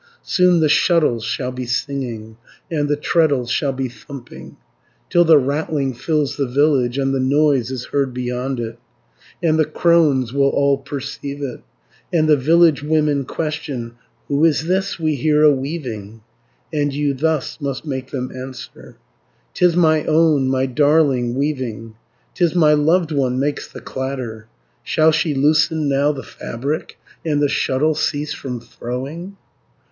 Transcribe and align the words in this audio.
Soon 0.23 0.61
the 0.61 0.67
shuttle 0.67 1.19
shall 1.19 1.51
be 1.51 1.67
singing, 1.67 2.35
And 2.71 2.89
the 2.89 2.95
treadle 2.95 3.45
shall 3.45 3.71
be 3.71 3.87
thumping, 3.87 4.57
Till 5.11 5.23
the 5.25 5.37
rattling 5.37 5.93
fills 5.93 6.37
the 6.37 6.47
village, 6.47 6.97
And 6.97 7.13
the 7.13 7.19
noise 7.19 7.69
is 7.69 7.85
heard 7.85 8.11
beyond 8.11 8.59
it: 8.59 8.79
70 9.41 9.47
And 9.47 9.59
the 9.59 9.65
crones 9.65 10.33
will 10.33 10.49
all 10.49 10.79
perceive 10.79 11.43
it, 11.43 11.61
And 12.11 12.27
the 12.27 12.35
village 12.35 12.81
women 12.81 13.25
question, 13.25 13.93
'Who 14.27 14.43
is 14.43 14.65
this 14.65 14.99
we 14.99 15.13
hear 15.17 15.43
a 15.43 15.51
weaving?' 15.53 16.21
And 16.73 16.91
you 16.91 17.13
thus 17.13 17.61
must 17.61 17.85
make 17.85 18.09
them 18.09 18.31
answer: 18.35 18.97
''Tis 19.53 19.75
my 19.75 20.03
own, 20.05 20.47
my 20.47 20.65
darling, 20.65 21.35
weaving, 21.35 21.93
'Tis 22.33 22.55
my 22.55 22.73
loved 22.73 23.11
one 23.11 23.37
makes 23.39 23.71
the 23.71 23.81
clatter, 23.81 24.47
Shall 24.81 25.11
she 25.11 25.35
loosen 25.35 25.87
now 25.87 26.11
the 26.11 26.23
fabric, 26.23 26.97
And 27.23 27.39
the 27.39 27.47
shuttle 27.47 27.93
cease 27.93 28.33
from 28.33 28.59
throwing?' 28.59 29.37